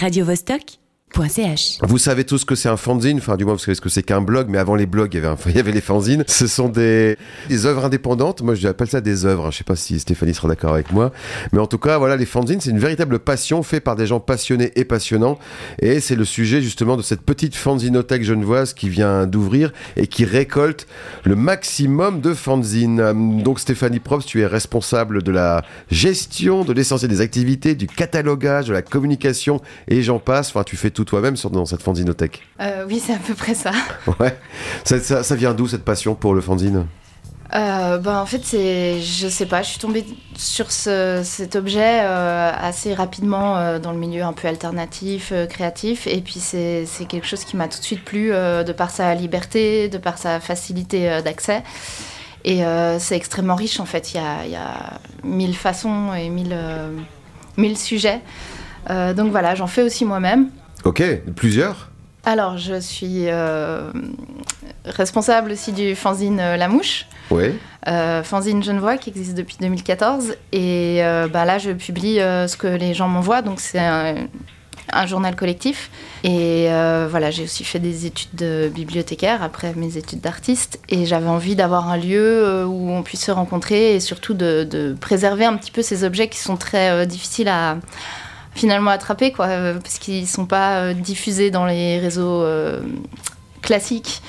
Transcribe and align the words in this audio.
radiovostok.ch. 0.00 0.79
Vous 1.82 1.98
savez 1.98 2.24
tous 2.24 2.44
que 2.44 2.54
c'est 2.54 2.68
un 2.68 2.76
fanzine, 2.76 3.18
enfin 3.18 3.36
du 3.36 3.44
moins 3.44 3.54
vous 3.54 3.60
savez 3.60 3.74
ce 3.74 3.80
que 3.80 3.88
c'est 3.88 4.02
qu'un 4.02 4.20
blog, 4.20 4.46
mais 4.48 4.58
avant 4.58 4.74
les 4.74 4.86
blogs, 4.86 5.12
il 5.14 5.22
y 5.22 5.58
avait, 5.58 5.72
les 5.72 5.80
fanzines. 5.80 6.24
Ce 6.26 6.46
sont 6.46 6.68
des, 6.68 7.16
œuvres 7.64 7.84
indépendantes. 7.84 8.42
Moi, 8.42 8.54
je 8.54 8.68
appelle 8.68 8.88
ça 8.88 9.00
des 9.00 9.26
œuvres. 9.26 9.50
Je 9.50 9.58
sais 9.58 9.64
pas 9.64 9.76
si 9.76 9.98
Stéphanie 9.98 10.34
sera 10.34 10.48
d'accord 10.48 10.72
avec 10.72 10.92
moi, 10.92 11.12
mais 11.52 11.58
en 11.58 11.66
tout 11.66 11.78
cas, 11.78 11.98
voilà, 11.98 12.16
les 12.16 12.26
fanzines, 12.26 12.60
c'est 12.60 12.70
une 12.70 12.78
véritable 12.78 13.18
passion 13.18 13.62
faite 13.62 13.84
par 13.84 13.96
des 13.96 14.06
gens 14.06 14.20
passionnés 14.20 14.72
et 14.76 14.84
passionnants. 14.84 15.38
Et 15.80 16.00
c'est 16.00 16.14
le 16.14 16.24
sujet 16.24 16.62
justement 16.62 16.96
de 16.96 17.02
cette 17.02 17.22
petite 17.22 17.56
fanzinothèque 17.56 18.22
genevoise 18.22 18.72
qui 18.72 18.88
vient 18.88 19.26
d'ouvrir 19.26 19.72
et 19.96 20.06
qui 20.06 20.24
récolte 20.24 20.86
le 21.24 21.34
maximum 21.36 22.20
de 22.20 22.34
fanzines. 22.34 23.00
Hum, 23.00 23.42
Donc 23.42 23.60
Stéphanie 23.60 24.00
Probst, 24.00 24.28
tu 24.28 24.40
es 24.40 24.46
responsable 24.46 25.22
de 25.22 25.32
la 25.32 25.62
gestion 25.90 26.64
de 26.64 26.72
l'essentiel 26.72 27.10
des 27.10 27.20
activités, 27.20 27.74
du 27.74 27.86
catalogage, 27.86 28.68
de 28.68 28.72
la 28.72 28.82
communication 28.82 29.60
et 29.88 30.02
j'en 30.02 30.18
passe. 30.18 30.50
Enfin, 30.50 30.62
tu 30.62 30.76
fais 30.76 30.90
tout 30.90 30.99
toi-même 31.04 31.36
sur- 31.36 31.50
dans 31.50 31.64
cette 31.66 31.82
fanzinothèque. 31.82 32.42
Euh, 32.60 32.84
oui, 32.88 33.02
c'est 33.04 33.14
à 33.14 33.18
peu 33.18 33.34
près 33.34 33.54
ça. 33.54 33.72
Ouais. 34.20 34.36
Ça, 34.84 34.98
ça- 35.00 35.22
ça 35.22 35.34
vient 35.36 35.54
d'où 35.54 35.68
cette 35.68 35.84
passion 35.84 36.14
pour 36.14 36.34
le 36.34 36.40
fanzine? 36.40 36.86
Euh, 37.52 37.98
bah, 37.98 38.20
en 38.22 38.26
fait, 38.26 38.42
c'est, 38.44 39.00
je 39.00 39.26
sais 39.26 39.46
pas, 39.46 39.62
je 39.62 39.70
suis 39.70 39.80
tombée 39.80 40.04
sur 40.36 40.70
ce- 40.70 41.22
cet 41.24 41.56
objet 41.56 41.98
euh, 42.02 42.52
assez 42.56 42.94
rapidement 42.94 43.56
euh, 43.58 43.80
dans 43.80 43.90
le 43.90 43.98
milieu 43.98 44.22
un 44.22 44.32
peu 44.32 44.46
alternatif, 44.46 45.32
créatif, 45.48 46.06
et 46.06 46.20
puis 46.20 46.38
c'est, 46.38 46.86
quelque 47.08 47.26
chose 47.26 47.42
qui 47.42 47.56
m'a 47.56 47.66
tout 47.66 47.80
de 47.80 47.84
suite 47.84 48.04
plu 48.04 48.28
de 48.30 48.72
par 48.72 48.90
sa 48.90 49.12
liberté, 49.16 49.88
de 49.88 49.98
par 49.98 50.16
sa 50.18 50.38
facilité 50.38 51.20
d'accès. 51.24 51.64
Et 52.44 52.62
c'est 53.00 53.16
extrêmement 53.16 53.56
riche 53.56 53.80
en 53.80 53.84
fait. 53.84 54.12
Il 54.14 54.18
y 54.18 54.20
a, 54.20 54.46
y 54.46 54.54
a 54.54 55.00
mille 55.24 55.56
façons 55.56 56.14
et 56.14 56.28
mille, 56.28 56.56
mille 57.56 57.76
sujets. 57.76 58.20
Donc 58.88 59.30
voilà, 59.32 59.54
j'en 59.56 59.66
fais 59.66 59.82
aussi 59.82 60.04
moi-même. 60.04 60.48
Ok, 60.84 61.02
plusieurs 61.36 61.90
Alors, 62.24 62.56
je 62.58 62.80
suis 62.80 63.24
euh, 63.28 63.90
responsable 64.84 65.52
aussi 65.52 65.72
du 65.72 65.94
fanzine 65.94 66.40
euh, 66.40 66.56
La 66.56 66.68
Mouche, 66.68 67.06
Oui. 67.30 67.52
euh, 67.86 68.22
fanzine 68.22 68.62
Genevois 68.62 68.96
qui 68.96 69.10
existe 69.10 69.34
depuis 69.34 69.56
2014. 69.60 70.34
Et 70.52 71.04
euh, 71.04 71.28
bah, 71.28 71.44
là, 71.44 71.58
je 71.58 71.70
publie 71.72 72.16
ce 72.16 72.56
que 72.56 72.66
les 72.66 72.94
gens 72.94 73.08
m'envoient, 73.08 73.42
donc 73.42 73.60
c'est 73.60 73.78
un, 73.78 74.14
un 74.92 75.06
journal 75.06 75.36
collectif. 75.36 75.90
Et 76.24 76.66
voilà, 77.10 77.30
j'ai 77.30 77.44
aussi 77.44 77.62
fait 77.64 77.78
des 77.78 78.06
études 78.06 78.34
de 78.34 78.70
bibliothécaire 78.74 79.42
après 79.42 79.74
mes 79.74 79.96
études 79.98 80.20
d'artiste. 80.22 80.80
Et 80.88 81.04
j'avais 81.06 81.28
envie 81.28 81.56
d'avoir 81.56 81.88
un 81.90 81.96
lieu 81.98 82.64
où 82.66 82.90
on 82.90 83.02
puisse 83.02 83.24
se 83.24 83.30
rencontrer 83.30 83.94
et 83.96 84.00
surtout 84.00 84.32
de, 84.34 84.64
de 84.64 84.94
préserver 84.98 85.44
un 85.44 85.56
petit 85.56 85.70
peu 85.70 85.82
ces 85.82 86.04
objets 86.04 86.28
qui 86.28 86.38
sont 86.38 86.56
très 86.56 87.06
difficiles 87.06 87.48
à 87.48 87.76
finalement 88.54 88.90
attraper, 88.90 89.32
quoi, 89.32 89.46
euh, 89.46 89.78
parce 89.80 89.98
qu'ils 89.98 90.26
sont 90.26 90.46
pas 90.46 90.80
euh, 90.80 90.92
diffusés 90.94 91.50
dans 91.50 91.66
les 91.66 91.98
réseaux 91.98 92.42
euh, 92.42 92.80
classiques 93.62 94.22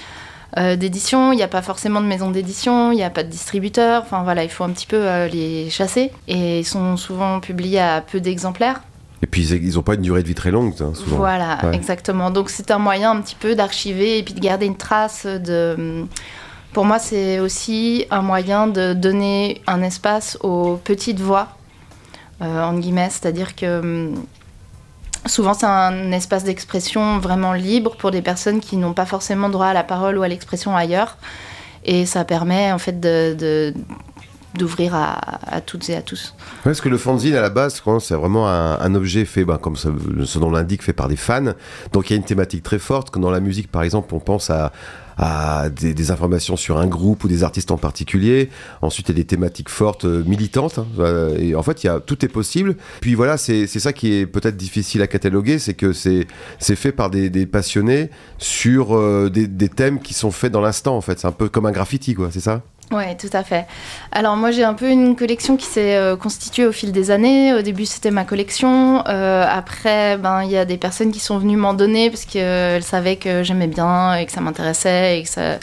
d'édition. 0.75 1.31
Il 1.31 1.37
n'y 1.37 1.43
a 1.43 1.47
pas 1.47 1.61
forcément 1.61 2.01
de 2.01 2.07
maison 2.07 2.29
d'édition, 2.29 2.91
il 2.91 2.95
n'y 2.95 3.03
a 3.03 3.09
pas 3.09 3.23
de 3.23 3.29
distributeur. 3.29 4.01
Enfin 4.03 4.23
voilà, 4.23 4.43
il 4.43 4.49
faut 4.49 4.65
un 4.65 4.69
petit 4.71 4.85
peu 4.85 5.01
les 5.31 5.69
chasser. 5.69 6.11
Et 6.27 6.59
ils 6.59 6.65
sont 6.65 6.97
souvent 6.97 7.39
publiés 7.39 7.79
à 7.79 8.01
peu 8.01 8.19
d'exemplaires. 8.19 8.81
Et 9.23 9.27
puis 9.27 9.43
ils- 9.47 9.63
ils 9.63 9.79
ont 9.79 9.81
pas 9.81 9.93
une 9.93 10.01
durée 10.01 10.23
de 10.23 10.27
vie 10.27 10.35
très 10.35 10.51
longue, 10.51 10.73
hein, 10.81 10.91
souvent. 10.93 11.15
Voilà, 11.15 11.57
Ouais. 11.63 11.73
exactement. 11.73 12.31
Donc 12.31 12.49
c'est 12.49 12.69
un 12.69 12.79
moyen 12.79 13.11
un 13.11 13.21
petit 13.21 13.35
peu 13.39 13.55
d'archiver 13.55 14.17
et 14.17 14.23
puis 14.23 14.33
de 14.33 14.41
garder 14.41 14.65
une 14.65 14.75
trace 14.75 15.25
de. 15.25 16.03
Pour 16.73 16.83
moi, 16.83 16.99
c'est 16.99 17.39
aussi 17.39 18.05
un 18.11 18.21
moyen 18.21 18.67
de 18.67 18.91
donner 18.93 19.61
un 19.67 19.81
espace 19.81 20.37
aux 20.41 20.75
petites 20.83 21.21
voix, 21.21 21.47
euh, 22.41 22.63
entre 22.63 22.79
guillemets, 22.79 23.09
c'est-à-dire 23.09 23.55
que 23.55 23.79
hum, 23.79 24.23
souvent 25.25 25.53
c'est 25.53 25.65
un 25.67 26.11
espace 26.11 26.43
d'expression 26.43 27.19
vraiment 27.19 27.53
libre 27.53 27.95
pour 27.97 28.11
des 28.11 28.21
personnes 28.21 28.59
qui 28.59 28.77
n'ont 28.77 28.93
pas 28.93 29.05
forcément 29.05 29.49
droit 29.49 29.67
à 29.67 29.73
la 29.73 29.83
parole 29.83 30.17
ou 30.17 30.23
à 30.23 30.27
l'expression 30.27 30.75
ailleurs, 30.75 31.17
et 31.85 32.05
ça 32.05 32.25
permet 32.25 32.71
en 32.71 32.77
fait 32.79 32.99
de- 32.99 33.73
d'ouvrir 34.53 34.93
à, 34.95 35.61
toutes 35.61 35.89
et 35.89 35.95
à 35.95 36.01
tous. 36.01 36.35
Parce 36.65 36.81
que 36.81 36.89
le 36.89 36.97
fanzine 36.97 37.35
à 37.35 37.41
la 37.41 37.49
base, 37.49 37.81
c'est 38.01 38.15
vraiment 38.15 38.49
un, 38.49 38.77
un 38.81 38.95
objet 38.95 39.23
fait, 39.23 39.45
ben, 39.45 39.57
comme 39.57 39.77
ça, 39.77 39.89
ce 40.25 40.39
nom 40.39 40.51
l'indique, 40.51 40.83
fait 40.83 40.91
par 40.91 41.07
des 41.07 41.15
fans. 41.15 41.53
Donc 41.93 42.09
il 42.09 42.13
y 42.13 42.13
a 42.15 42.17
une 42.17 42.25
thématique 42.25 42.61
très 42.61 42.77
forte. 42.77 43.17
Dans 43.17 43.31
la 43.31 43.39
musique, 43.39 43.71
par 43.71 43.83
exemple, 43.83 44.13
on 44.13 44.19
pense 44.19 44.49
à, 44.49 44.73
à 45.17 45.69
des, 45.69 46.11
informations 46.11 46.55
sur 46.55 46.79
un 46.79 46.87
groupe 46.87 47.23
ou 47.23 47.27
des 47.27 47.43
artistes 47.43 47.71
en 47.71 47.77
particulier. 47.77 48.49
Ensuite, 48.81 49.09
il 49.09 49.11
y 49.11 49.19
a 49.19 49.21
des 49.21 49.27
thématiques 49.27 49.69
fortes, 49.69 50.05
euh, 50.05 50.23
militantes. 50.25 50.79
hein. 50.79 50.87
Euh, 50.99 51.37
et 51.37 51.55
en 51.55 51.63
fait, 51.63 51.83
il 51.83 51.87
y 51.87 51.89
a, 51.89 51.99
tout 51.99 52.25
est 52.25 52.29
possible. 52.29 52.75
Puis 53.01 53.15
voilà, 53.15 53.37
c'est 53.37 53.67
ça 53.67 53.93
qui 53.93 54.13
est 54.13 54.25
peut-être 54.25 54.57
difficile 54.57 55.01
à 55.01 55.07
cataloguer, 55.07 55.59
c'est 55.59 55.73
que 55.73 55.93
c'est 55.93 56.25
fait 56.75 56.91
par 56.91 57.09
des, 57.09 57.29
des 57.29 57.45
passionnés 57.45 58.09
sur 58.37 58.95
euh, 58.95 59.29
des, 59.29 59.47
des 59.47 59.69
thèmes 59.69 59.99
qui 59.99 60.13
sont 60.13 60.31
faits 60.31 60.51
dans 60.51 60.61
l'instant. 60.61 60.95
En 60.95 61.01
fait, 61.01 61.19
c'est 61.19 61.27
un 61.27 61.31
peu 61.31 61.49
comme 61.49 61.65
un 61.65 61.71
graffiti, 61.71 62.13
quoi. 62.13 62.29
C'est 62.31 62.39
ça? 62.39 62.63
Ouais, 62.91 63.15
tout 63.15 63.29
à 63.31 63.43
fait. 63.43 63.67
Alors 64.11 64.35
moi 64.35 64.51
j'ai 64.51 64.65
un 64.65 64.73
peu 64.73 64.89
une 64.89 65.15
collection 65.15 65.55
qui 65.55 65.65
s'est 65.65 65.95
euh, 65.95 66.17
constituée 66.17 66.65
au 66.65 66.73
fil 66.73 66.91
des 66.91 67.09
années. 67.09 67.53
Au 67.53 67.61
début 67.61 67.85
c'était 67.85 68.11
ma 68.11 68.25
collection. 68.25 69.03
Euh, 69.07 69.45
après 69.49 70.17
ben 70.17 70.43
il 70.43 70.51
y 70.51 70.57
a 70.57 70.65
des 70.65 70.77
personnes 70.77 71.11
qui 71.11 71.21
sont 71.21 71.37
venues 71.37 71.55
m'en 71.55 71.73
donner 71.73 72.09
parce 72.09 72.25
qu'elles 72.25 72.83
savaient 72.83 73.15
que 73.15 73.43
j'aimais 73.43 73.67
bien 73.67 74.15
et 74.15 74.25
que 74.25 74.31
ça 74.33 74.41
m'intéressait 74.41 75.19
et 75.19 75.23
que 75.23 75.29
ça 75.29 75.57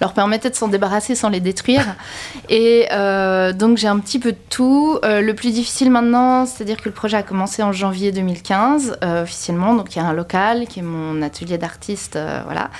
leur 0.00 0.14
permettait 0.14 0.48
de 0.48 0.54
s'en 0.54 0.68
débarrasser 0.68 1.14
sans 1.14 1.28
les 1.28 1.40
détruire. 1.40 1.84
Et 2.48 2.88
euh, 2.92 3.52
donc 3.52 3.76
j'ai 3.76 3.88
un 3.88 3.98
petit 3.98 4.18
peu 4.18 4.32
de 4.32 4.38
tout. 4.48 4.98
Euh, 5.04 5.20
le 5.20 5.34
plus 5.34 5.52
difficile 5.52 5.90
maintenant, 5.90 6.46
c'est-à-dire 6.46 6.78
que 6.78 6.88
le 6.88 6.94
projet 6.94 7.16
a 7.16 7.22
commencé 7.22 7.62
en 7.62 7.72
janvier 7.72 8.12
2015 8.12 8.98
euh, 9.02 9.22
officiellement. 9.22 9.74
Donc 9.74 9.94
il 9.94 9.98
y 9.98 10.02
a 10.02 10.06
un 10.06 10.12
local 10.12 10.66
qui 10.66 10.80
est 10.80 10.82
mon 10.82 11.22
atelier 11.22 11.58
d'artiste, 11.58 12.16
euh, 12.16 12.40
voilà, 12.44 12.70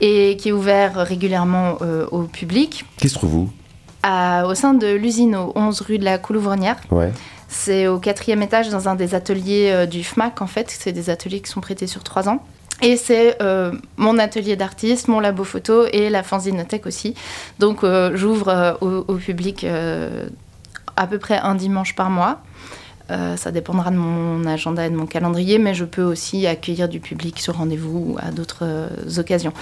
et 0.00 0.36
qui 0.36 0.48
est 0.50 0.52
ouvert 0.52 0.94
régulièrement 0.96 1.78
euh, 1.82 2.06
au 2.10 2.22
public 2.22 2.84
Qui 2.98 3.08
se 3.08 3.14
trouve 3.14 3.34
où? 3.34 3.50
À- 4.02 4.46
au 4.46 4.54
sein 4.54 4.74
de 4.74 4.86
l'usine 4.94 5.34
au 5.36 5.52
11 5.56 5.80
rue 5.80 5.98
de 5.98 6.04
la 6.04 6.18
Coulouvronnière. 6.18 6.76
Ouais. 6.90 7.12
C'est 7.48 7.86
au 7.88 7.98
quatrième 7.98 8.42
étage 8.42 8.68
dans 8.68 8.88
un 8.88 8.94
des 8.94 9.14
ateliers 9.14 9.70
euh, 9.72 9.86
du 9.86 10.04
FMAC 10.04 10.40
en 10.42 10.46
fait. 10.46 10.70
C'est 10.70 10.92
des 10.92 11.10
ateliers 11.10 11.40
qui 11.40 11.50
sont 11.50 11.60
prêtés 11.60 11.86
sur 11.86 12.02
trois 12.04 12.28
ans. 12.28 12.42
Et 12.80 12.96
c'est 12.96 13.42
euh, 13.42 13.72
mon 13.96 14.18
atelier 14.18 14.54
d'artiste, 14.54 15.08
mon 15.08 15.18
labo 15.18 15.42
photo 15.42 15.86
et 15.92 16.10
la 16.10 16.22
fanzinothèque 16.22 16.86
aussi. 16.86 17.14
Donc 17.58 17.84
j'ouvre 18.14 18.78
au, 18.80 19.04
au 19.12 19.14
public 19.16 19.66
à 20.96 21.06
peu 21.08 21.18
près 21.18 21.38
un 21.38 21.56
dimanche 21.56 21.96
par 21.96 22.08
mois. 22.08 22.38
Euh, 23.10 23.36
ça 23.38 23.50
dépendra 23.52 23.90
de 23.90 23.96
mon 23.96 24.44
agenda 24.46 24.84
et 24.86 24.90
de 24.90 24.94
mon 24.96 25.06
calendrier, 25.06 25.58
mais 25.58 25.72
je 25.72 25.86
peux 25.86 26.02
aussi 26.02 26.46
accueillir 26.46 26.90
du 26.90 27.00
public 27.00 27.38
sur 27.40 27.56
rendez-vous 27.56 28.12
ou 28.14 28.18
à 28.20 28.30
d'autres 28.32 28.64
euh, 28.64 28.88
occasions. 29.16 29.54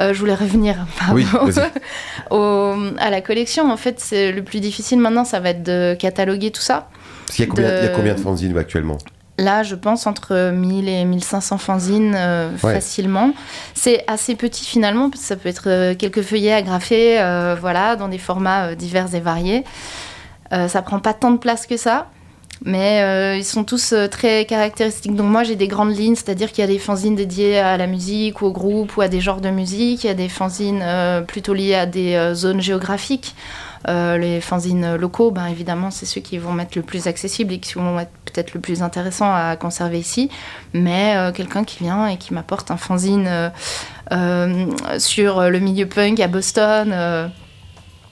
Euh, 0.00 0.14
je 0.14 0.18
voulais 0.20 0.36
revenir 0.36 0.76
pardon, 0.98 1.14
Oui, 1.16 1.24
vas-y. 1.24 1.68
au- 2.30 2.76
à 2.98 3.10
la 3.10 3.20
collection. 3.20 3.70
En 3.72 3.76
fait, 3.76 3.98
c'est 3.98 4.30
le 4.30 4.44
plus 4.44 4.60
difficile 4.60 5.00
maintenant, 5.00 5.24
ça 5.24 5.40
va 5.40 5.50
être 5.50 5.64
de 5.64 5.94
cataloguer 5.98 6.52
tout 6.52 6.60
ça. 6.62 6.88
Parce 7.26 7.36
qu'il 7.36 7.44
y 7.44 7.48
a 7.48 7.50
combien, 7.50 7.68
De- 7.70 7.76
il 7.78 7.84
y 7.84 7.86
a 7.88 7.90
combien 7.90 8.14
de 8.14 8.20
fanzines 8.20 8.56
actuellement? 8.56 8.98
Là, 9.38 9.62
je 9.64 9.74
pense 9.74 10.06
entre 10.06 10.52
1000 10.52 10.88
et 10.88 11.04
1500 11.04 11.58
fanzines 11.58 12.14
euh, 12.16 12.50
Ouais. 12.62 12.74
facilement. 12.74 13.32
C'est 13.74 14.04
assez 14.06 14.36
petit 14.36 14.64
finalement, 14.64 15.10
parce 15.10 15.22
que 15.22 15.26
ça 15.26 15.36
peut 15.36 15.48
être 15.48 15.68
euh, 15.68 15.94
quelques 15.96 16.22
feuillets 16.22 16.52
agrafés, 16.52 17.20
euh, 17.20 17.56
voilà, 17.60 17.96
dans 17.96 18.08
des 18.08 18.18
formats 18.18 18.74
divers 18.76 19.12
et 19.14 19.20
variés. 19.20 19.64
Ça 20.68 20.82
prend 20.82 20.98
pas 20.98 21.14
tant 21.14 21.30
de 21.30 21.38
place 21.38 21.66
que 21.66 21.78
ça, 21.78 22.08
mais 22.64 23.02
euh, 23.02 23.36
ils 23.36 23.44
sont 23.44 23.64
tous 23.64 23.92
euh, 23.92 24.06
très 24.06 24.44
caractéristiques. 24.44 25.14
Donc 25.14 25.26
moi, 25.26 25.42
j'ai 25.42 25.56
des 25.56 25.68
grandes 25.68 25.96
lignes, 25.96 26.14
c'est-à-dire 26.14 26.52
qu'il 26.52 26.62
y 26.62 26.64
a 26.64 26.70
des 26.70 26.78
fanzines 26.78 27.16
dédiées 27.16 27.58
à 27.58 27.76
la 27.76 27.86
musique 27.86 28.40
ou 28.40 28.46
au 28.46 28.52
groupe 28.52 28.96
ou 28.96 29.00
à 29.00 29.08
des 29.08 29.20
genres 29.20 29.40
de 29.40 29.50
musique. 29.50 30.04
Il 30.04 30.06
y 30.06 30.10
a 30.10 30.14
des 30.14 30.28
fanzines 30.28 30.82
euh, 30.82 31.22
plutôt 31.22 31.54
liées 31.54 31.74
à 31.74 31.86
des 31.86 32.32
zones 32.34 32.60
géographiques. 32.60 33.34
Les 33.88 34.40
fanzines 34.40 34.94
locaux, 34.94 35.32
ben, 35.32 35.46
évidemment, 35.46 35.90
c'est 35.90 36.06
ceux 36.06 36.20
qui 36.20 36.38
vont 36.38 36.56
être 36.60 36.76
le 36.76 36.82
plus 36.82 37.08
accessibles 37.08 37.54
et 37.54 37.58
qui 37.58 37.74
vont 37.74 37.98
être 37.98 38.12
peut-être 38.26 38.54
le 38.54 38.60
plus 38.60 38.80
intéressant 38.80 39.34
à 39.34 39.56
conserver 39.56 39.98
ici. 39.98 40.30
Mais 40.72 41.16
quelqu'un 41.34 41.64
qui 41.64 41.82
vient 41.82 42.06
et 42.06 42.16
qui 42.16 42.32
m'apporte 42.32 42.70
un 42.70 42.76
fanzine 42.76 43.50
sur 44.98 45.50
le 45.50 45.58
milieu 45.58 45.86
punk 45.86 46.20
à 46.20 46.28
Boston. 46.28 47.32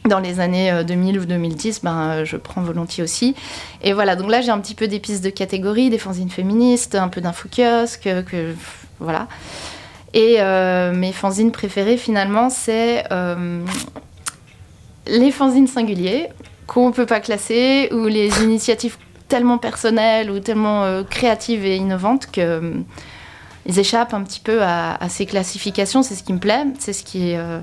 Euh, 0.07 0.09
dans 0.09 0.19
les 0.21 0.41
années 0.41 0.71
euh, 0.71 0.85
2000 0.85 1.19
ou 1.19 1.25
2010, 1.25 1.83
ben, 1.83 2.11
euh, 2.11 2.25
je 2.25 2.37
prends 2.37 2.63
volontiers 2.63 3.03
aussi. 3.03 3.35
Et 3.83 3.93
voilà, 3.93 4.17
donc 4.17 4.31
là 4.31 4.41
j'ai 4.41 4.51
un 4.51 4.59
petit 4.61 4.75
peu 4.75 4.89
des 4.89 5.01
pistes 5.01 5.25
de 5.25 5.31
catégories, 5.31 5.91
des 5.91 5.99
fanzines 5.99 6.31
féministes, 6.31 6.95
un 6.95 7.09
peu 7.09 7.21
d'info-kiosque, 7.21 8.07
euh, 8.07 8.23
que, 8.23 8.55
voilà. 8.99 9.29
Et 10.13 10.37
euh, 10.39 10.93
mes 10.93 11.13
fanzines 11.13 11.53
préférées 11.53 11.97
finalement, 11.97 12.51
c'est 12.51 13.05
euh, 13.13 13.65
les 15.07 15.31
fanzines 15.31 15.69
singuliers 15.69 16.29
qu'on 16.67 16.89
ne 16.89 16.93
peut 16.93 17.07
pas 17.07 17.21
classer 17.21 17.89
ou 17.93 18.07
les 18.07 18.43
initiatives 18.43 18.97
tellement 19.29 19.59
personnelles 19.59 20.31
ou 20.31 20.41
tellement 20.41 20.85
euh, 20.85 21.03
créatives 21.05 21.65
et 21.65 21.77
innovantes 21.77 22.31
que 22.31 22.41
euh, 22.41 22.73
ils 23.71 23.79
échappent 23.79 24.15
un 24.15 24.23
petit 24.23 24.41
peu 24.41 24.63
à, 24.63 24.95
à 24.95 25.09
ces 25.09 25.27
classifications. 25.27 26.03
C'est 26.03 26.15
ce 26.15 26.23
qui 26.23 26.33
me 26.33 26.39
plaît, 26.39 26.65
c'est 26.79 26.93
ce 26.93 27.03
qui 27.05 27.35
euh, 27.35 27.61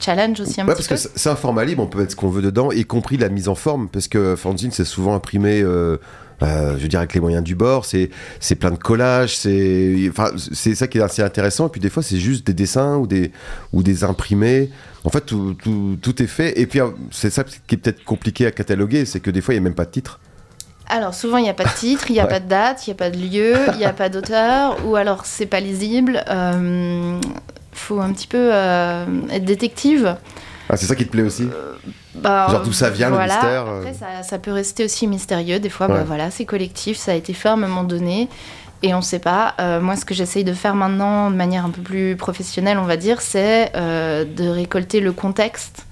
challenge 0.00 0.40
aussi 0.40 0.60
un 0.60 0.66
Ouais, 0.66 0.74
petit 0.74 0.88
parce 0.88 1.02
peu. 1.02 1.08
que 1.08 1.18
c'est 1.18 1.28
un 1.30 1.36
format 1.36 1.64
libre, 1.64 1.82
on 1.82 1.86
peut 1.86 1.98
mettre 1.98 2.12
ce 2.12 2.16
qu'on 2.16 2.30
veut 2.30 2.42
dedans, 2.42 2.70
y 2.72 2.84
compris 2.84 3.16
la 3.16 3.28
mise 3.28 3.48
en 3.48 3.54
forme, 3.54 3.88
parce 3.88 4.08
que 4.08 4.36
fanzine 4.36 4.70
c'est 4.72 4.84
souvent 4.84 5.14
imprimé 5.14 5.60
euh, 5.62 5.98
Euh, 6.40 6.76
je 6.76 6.82
veux 6.82 6.88
dire, 6.88 7.00
avec 7.00 7.14
les 7.14 7.20
moyens 7.20 7.42
du 7.42 7.56
bord, 7.56 7.84
c'est 7.84 8.10
c'est 8.38 8.54
plein 8.54 8.70
de 8.70 8.76
collages, 8.78 9.36
c'est 9.36 10.06
enfin, 10.08 10.30
c'est 10.52 10.76
ça 10.76 10.86
qui 10.86 10.98
est 10.98 11.02
assez 11.02 11.20
intéressant. 11.20 11.66
Et 11.66 11.70
puis 11.70 11.80
des 11.80 11.90
fois, 11.90 12.00
c'est 12.04 12.18
juste 12.20 12.46
des 12.46 12.54
dessins 12.54 12.96
ou 12.98 13.08
des, 13.08 13.32
ou 13.72 13.82
des 13.82 14.04
imprimés. 14.04 14.70
En 15.02 15.10
fait, 15.10 15.22
tout, 15.26 15.54
tout, 15.60 15.98
tout 16.00 16.22
est 16.22 16.28
fait. 16.28 16.56
Et 16.60 16.66
puis, 16.66 16.78
c'est 17.10 17.30
ça 17.30 17.42
qui 17.42 17.74
est 17.74 17.78
peut-être 17.78 18.04
compliqué 18.04 18.46
à 18.46 18.52
cataloguer, 18.52 19.04
c'est 19.04 19.18
que 19.18 19.32
des 19.32 19.40
fois, 19.40 19.52
il 19.54 19.56
n'y 19.58 19.62
a 19.62 19.68
même 19.68 19.74
pas 19.74 19.84
de 19.84 19.90
titre. 19.90 20.20
Alors 20.88 21.14
souvent 21.14 21.36
il 21.38 21.42
n'y 21.42 21.50
a 21.50 21.54
pas 21.54 21.64
de 21.64 21.74
titre, 21.74 22.06
il 22.10 22.14
n'y 22.14 22.20
a 22.20 22.24
Ouais. 22.24 22.28
pas 22.30 22.40
de 22.40 22.48
date, 22.48 22.86
il 22.86 22.90
n'y 22.90 22.94
a 22.94 22.96
pas 22.96 23.10
de 23.10 23.16
lieu, 23.18 23.54
il 23.72 23.78
n'y 23.78 23.84
a 23.84 23.92
pas 23.92 24.08
d'auteur, 24.08 24.76
ou 24.86 24.96
alors 24.96 25.26
c'est 25.26 25.46
pas 25.46 25.60
lisible. 25.60 26.24
Euh, 26.28 27.18
faut 27.72 28.00
un 28.00 28.12
petit 28.12 28.26
peu 28.26 28.50
euh, 28.52 29.04
être 29.30 29.44
détective. 29.44 30.16
Ah, 30.70 30.76
c'est 30.76 30.86
ça 30.86 30.94
qui 30.94 31.06
te 31.06 31.10
plaît 31.10 31.22
aussi 31.22 31.48
Bah, 32.14 32.48
Genre 32.50 32.62
d'où 32.62 32.72
ça 32.72 32.90
vient, 32.90 33.08
le 33.08 33.14
voilà. 33.14 33.34
mystère, 33.34 33.66
euh. 33.68 33.78
Après, 33.80 33.94
ça, 33.94 34.22
ça 34.22 34.38
peut 34.38 34.52
rester 34.52 34.84
aussi 34.84 35.06
mystérieux. 35.06 35.60
Des 35.60 35.70
fois, 35.70 35.88
bah, 35.88 36.04
voilà, 36.06 36.30
c'est 36.30 36.44
collectif, 36.44 36.98
ça 36.98 37.12
a 37.12 37.14
été 37.14 37.32
fait 37.32 37.48
à 37.48 37.52
un 37.52 37.56
moment 37.56 37.84
donné. 37.84 38.28
Et 38.82 38.92
on 38.94 38.98
ne 38.98 39.02
sait 39.02 39.18
pas. 39.18 39.54
Euh, 39.60 39.80
moi, 39.80 39.96
ce 39.96 40.04
que 40.04 40.14
j'essaye 40.14 40.44
de 40.44 40.52
faire 40.52 40.74
maintenant, 40.74 41.30
de 41.30 41.36
manière 41.36 41.64
un 41.64 41.70
peu 41.70 41.80
plus 41.82 42.16
professionnelle, 42.16 42.78
on 42.78 42.84
va 42.84 42.96
dire, 42.96 43.20
c'est 43.22 43.72
euh, 43.76 44.24
de 44.24 44.46
récolter 44.48 45.00
le 45.00 45.12
contexte 45.12 45.86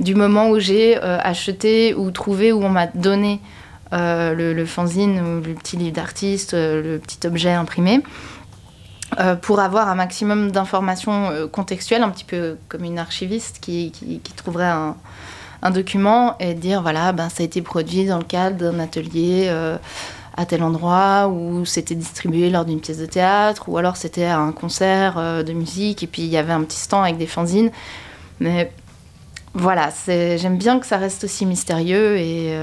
du 0.00 0.14
moment 0.14 0.48
où 0.50 0.58
j'ai 0.58 0.96
euh, 0.96 1.18
acheté 1.22 1.94
ou 1.94 2.10
trouvé, 2.10 2.50
où 2.52 2.62
on 2.64 2.70
m'a 2.70 2.86
donné 2.86 3.40
euh, 3.94 4.34
le, 4.34 4.52
le 4.52 4.66
fanzine 4.66 5.42
le 5.42 5.54
petit 5.54 5.78
livre 5.78 5.94
d'artiste, 5.94 6.52
euh, 6.52 6.82
le 6.82 6.98
petit 6.98 7.26
objet 7.26 7.52
imprimé, 7.52 8.02
euh, 9.18 9.34
pour 9.34 9.60
avoir 9.60 9.88
un 9.88 9.94
maximum 9.94 10.50
d'informations 10.50 11.48
contextuelles, 11.50 12.02
un 12.02 12.10
petit 12.10 12.24
peu 12.24 12.56
comme 12.68 12.84
une 12.84 12.98
archiviste 12.98 13.60
qui, 13.60 13.92
trouverait 14.36 14.68
un, 15.62 15.70
document 15.70 16.36
et 16.38 16.54
dire 16.54 16.82
voilà, 16.82 17.12
ben, 17.12 17.28
ça 17.30 17.42
a 17.42 17.46
été 17.46 17.62
produit 17.62 18.06
dans 18.06 18.18
le 18.18 18.24
cadre 18.24 18.56
d'un 18.56 18.78
atelier 18.78 19.50
à 20.36 20.46
tel 20.46 20.62
endroit, 20.62 21.28
ou 21.28 21.64
c'était 21.64 21.96
distribué 21.96 22.48
lors 22.50 22.64
d'une 22.64 22.80
pièce 22.80 22.98
de 22.98 23.06
théâtre, 23.06 23.68
ou 23.68 23.76
alors 23.76 23.96
c'était 23.96 24.26
à 24.26 24.38
un 24.38 24.52
concert 24.52 25.16
de 25.42 25.52
musique, 25.52 26.02
et 26.02 26.06
puis 26.06 26.22
il 26.22 26.28
y 26.28 26.36
avait 26.36 26.52
un 26.52 26.62
petit 26.62 26.78
stand 26.78 27.04
avec 27.04 27.16
des 27.16 27.26
fanzines. 27.26 27.70
Mais 28.38 28.70
voilà, 29.54 29.88
j'aime 30.06 30.58
bien 30.58 30.78
que 30.78 30.86
ça 30.86 30.98
reste 30.98 31.24
aussi 31.24 31.46
mystérieux 31.46 32.18
et. 32.18 32.54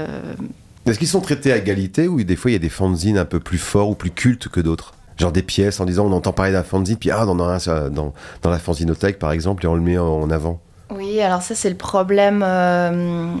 Est-ce 0.86 0.98
qu'ils 0.98 1.08
sont 1.08 1.20
traités 1.20 1.52
à 1.52 1.56
égalité 1.56 2.06
ou 2.08 2.22
des 2.22 2.36
fois 2.36 2.50
il 2.50 2.54
y 2.54 2.56
a 2.56 2.60
des 2.60 2.68
fanzines 2.68 3.18
un 3.18 3.24
peu 3.24 3.40
plus 3.40 3.58
forts 3.58 3.90
ou 3.90 3.94
plus 3.94 4.10
cultes 4.10 4.48
que 4.48 4.60
d'autres? 4.60 4.92
Genre 5.18 5.32
des 5.32 5.42
pièces 5.42 5.80
en 5.80 5.84
disant 5.86 6.06
on 6.06 6.12
entend 6.12 6.32
parler 6.32 6.52
d'un 6.52 6.62
fanzine, 6.62 6.96
puis 6.96 7.10
ah, 7.10 7.26
en 7.26 7.58
ça, 7.58 7.88
dans, 7.90 8.12
dans 8.42 8.50
la 8.50 8.58
fanzinothèque 8.58 9.18
par 9.18 9.32
exemple, 9.32 9.64
et 9.64 9.68
on 9.68 9.74
le 9.74 9.80
met 9.80 9.98
en, 9.98 10.06
en 10.06 10.30
avant. 10.30 10.60
Oui, 10.90 11.20
alors 11.20 11.42
ça 11.42 11.54
c'est 11.54 11.70
le 11.70 11.76
problème 11.76 12.44
euh, 12.46 13.32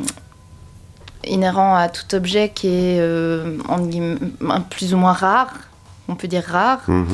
inhérent 1.24 1.74
à 1.76 1.88
tout 1.88 2.14
objet 2.14 2.48
qui 2.48 2.68
est 2.68 2.98
euh, 3.00 3.58
un- 4.48 4.60
plus 4.62 4.94
ou 4.94 4.96
moins 4.96 5.12
rare, 5.12 5.52
on 6.08 6.14
peut 6.16 6.28
dire 6.28 6.44
rare, 6.44 6.80
Mhm. 6.88 7.06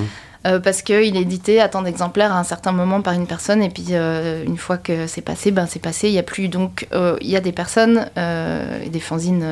euh, 0.47 0.61
parce 0.61 0.83
qu'il 0.83 1.17
est 1.17 1.21
édité 1.23 1.61
à 1.61 1.69
tant 1.69 1.83
d'exemplaires 1.83 2.33
à 2.33 2.39
un 2.39 2.45
certain 2.45 2.73
moment 2.73 3.01
par 3.03 3.15
une 3.15 3.27
personne 3.27 3.63
et 3.63 3.69
puis 3.69 3.87
euh, 3.91 4.45
une 4.47 4.59
fois 4.59 4.79
que 4.79 5.07
c'est 5.07 5.23
passé, 5.23 5.51
ben 5.51 5.67
c'est 5.67 5.79
passé, 5.81 6.09
il 6.09 6.15
y 6.15 6.19
a 6.19 6.23
plus 6.23 6.49
donc 6.49 6.87
euh, 6.93 7.17
il 7.21 7.29
y 7.29 7.37
a 7.37 7.41
des 7.41 7.53
personnes 7.53 8.07
et 8.17 8.89
des 8.91 9.01
fanzines 9.01 9.43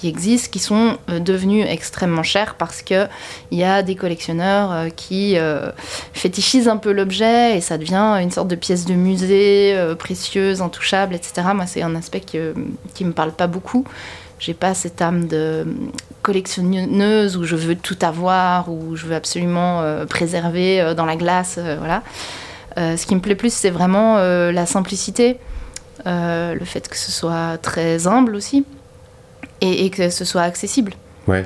qui 0.00 0.08
existent 0.08 0.48
qui 0.50 0.58
sont 0.58 0.98
euh, 1.08 1.20
devenues 1.20 1.62
extrêmement 1.62 2.24
chères 2.24 2.56
parce 2.56 2.82
que 2.82 3.06
il 3.50 3.58
y 3.58 3.64
a 3.64 3.82
des 3.82 3.94
collectionneurs 3.94 4.72
euh, 4.72 4.88
qui 4.88 5.38
euh, 5.38 5.70
fétichisent 6.12 6.68
un 6.68 6.78
peu 6.78 6.92
l'objet 6.92 7.56
et 7.56 7.60
ça 7.60 7.78
devient 7.78 8.18
une 8.20 8.30
sorte 8.30 8.48
de 8.48 8.56
pièce 8.56 8.86
de 8.86 8.94
musée 8.94 9.76
précieuse, 9.98 10.62
intouchable, 10.62 11.14
etc. 11.14 11.48
Moi, 11.54 11.66
c'est 11.66 11.82
un 11.82 11.94
aspect 11.94 12.20
qui 12.20 13.04
me 13.04 13.12
parle 13.12 13.32
pas 13.32 13.46
beaucoup. 13.46 13.84
J'ai 14.38 14.54
pas 14.54 14.74
cette 14.74 15.00
âme 15.00 15.26
de 15.26 15.66
collectionneuse 16.22 17.36
où 17.36 17.44
je 17.44 17.56
veux 17.56 17.76
tout 17.76 17.98
avoir, 18.02 18.70
où 18.70 18.96
je 18.96 19.06
veux 19.06 19.14
absolument 19.14 19.82
préserver 20.08 20.94
dans 20.96 21.06
la 21.06 21.16
glace, 21.16 21.58
voilà. 21.78 22.02
Ce 22.76 23.06
qui 23.06 23.14
me 23.14 23.20
plaît 23.20 23.36
plus, 23.36 23.52
c'est 23.52 23.70
vraiment 23.70 24.16
la 24.18 24.66
simplicité, 24.66 25.38
le 26.04 26.64
fait 26.64 26.88
que 26.88 26.96
ce 26.96 27.12
soit 27.12 27.58
très 27.58 28.06
humble 28.06 28.34
aussi, 28.34 28.64
et, 29.64 29.84
et 29.86 29.90
que 29.90 30.10
ce 30.10 30.24
soit 30.24 30.42
accessible 30.42 30.92
Ouais. 31.26 31.44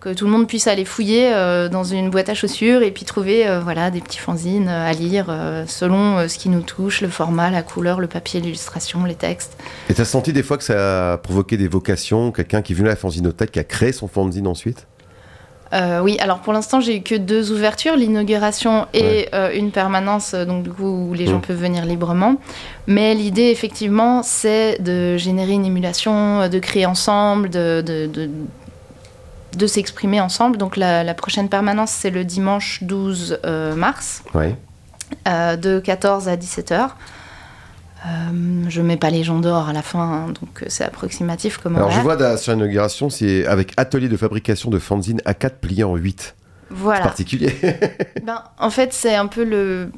que 0.00 0.12
tout 0.14 0.24
le 0.24 0.30
monde 0.30 0.48
puisse 0.48 0.66
aller 0.66 0.84
fouiller 0.84 1.32
euh, 1.34 1.68
dans 1.68 1.84
une 1.84 2.10
boîte 2.10 2.28
à 2.30 2.34
chaussures 2.34 2.82
et 2.82 2.90
puis 2.90 3.04
trouver 3.04 3.46
euh, 3.46 3.60
voilà, 3.60 3.90
des 3.90 4.00
petits 4.00 4.18
fanzines 4.18 4.68
euh, 4.68 4.86
à 4.90 4.92
lire 4.92 5.26
selon 5.66 6.26
ce 6.28 6.36
qui 6.38 6.48
nous 6.48 6.62
touche, 6.62 7.00
le 7.00 7.08
format, 7.08 7.50
la 7.50 7.62
couleur, 7.62 8.00
le 8.00 8.06
papier, 8.08 8.40
l'illustration, 8.40 9.04
les 9.04 9.14
textes. 9.14 9.56
Et 9.88 9.94
t'as 9.94 10.04
senti 10.04 10.32
des 10.32 10.42
fois 10.42 10.56
que 10.58 10.64
ça 10.64 11.12
a 11.12 11.18
provoqué 11.18 11.56
des 11.56 11.68
vocations, 11.68 12.32
quelqu'un 12.32 12.62
qui 12.62 12.72
est 12.72 12.76
venu 12.76 12.88
à 12.88 12.92
la 12.92 12.96
fanzinothèque, 12.96 13.52
qui 13.52 13.58
a 13.58 13.64
créé 13.64 13.92
son 13.92 14.08
fanzine 14.08 14.46
ensuite? 14.46 14.86
Euh, 15.72 16.00
oui, 16.00 16.16
alors 16.18 16.40
pour 16.40 16.52
l'instant 16.52 16.80
j'ai 16.80 16.96
eu 16.96 17.02
que 17.02 17.14
deux 17.14 17.52
ouvertures, 17.52 17.94
l'inauguration 17.96 18.88
et 18.92 19.28
euh, 19.34 19.52
une 19.54 19.70
permanence, 19.70 20.34
euh, 20.34 20.44
donc 20.44 20.64
du 20.64 20.70
coup 20.70 21.10
où 21.10 21.14
les 21.14 21.26
gens 21.26 21.38
Mm. 21.38 21.42
peuvent 21.42 21.60
venir 21.60 21.84
librement. 21.84 22.36
Mais 22.88 23.14
l'idée 23.14 23.50
effectivement 23.50 24.22
c'est 24.24 24.82
de 24.82 25.16
générer 25.16 25.52
une 25.52 25.64
émulation, 25.64 26.48
de 26.48 26.58
créer 26.58 26.86
ensemble, 26.86 27.50
de, 27.50 27.82
de, 27.86 28.06
de, 28.06 28.28
de 29.56 29.66
s'exprimer 29.66 30.20
ensemble. 30.20 30.56
Donc 30.56 30.76
la, 30.76 31.04
la 31.04 31.14
prochaine 31.14 31.48
permanence 31.48 31.90
c'est 31.92 32.10
le 32.10 32.24
dimanche 32.24 32.82
12 32.82 33.38
euh, 33.44 33.74
mars. 33.76 34.24
Ouais. 34.34 34.56
de 35.26 35.78
14 35.78 36.28
à 36.28 36.36
17 36.36 36.72
heures. 36.72 36.96
Euh, 38.06 38.64
je 38.68 38.80
mets 38.80 38.96
pas 38.96 39.10
les 39.10 39.24
gens 39.24 39.40
dehors 39.40 39.68
à 39.68 39.72
la 39.72 39.82
fin, 39.82 40.00
hein, 40.00 40.26
donc 40.28 40.62
euh, 40.62 40.66
c'est 40.68 40.84
approximatif 40.84 41.58
comme 41.58 41.76
Alors 41.76 41.90
je 41.90 42.00
vois 42.00 42.16
sur 42.38 42.52
l'inauguration, 42.52 43.10
c'est 43.10 43.44
avec 43.46 43.72
atelier 43.76 44.08
de 44.08 44.16
fabrication 44.16 44.70
de 44.70 44.78
fanzine 44.78 45.20
A4 45.26 45.50
plié 45.60 45.84
en 45.84 45.96
8. 45.96 46.20
C'est 46.70 46.74
Voilà. 46.76 47.00
particulier. 47.02 47.54
Ben, 48.24 48.42
en 48.58 48.70
fait, 48.70 48.92
c'est 48.94 49.14
un 49.16 49.26
peu 49.26 49.44
le 49.44 49.90